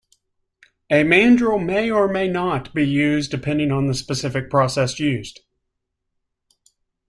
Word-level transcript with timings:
A 0.89 1.03
mandrel 1.03 1.63
may 1.63 1.91
or 1.91 2.07
may 2.07 2.27
not 2.27 2.73
be 2.73 2.83
used 2.83 3.29
depending 3.29 3.71
on 3.71 3.85
the 3.85 3.93
specific 3.93 4.49
process 4.49 4.99
used. 4.99 5.41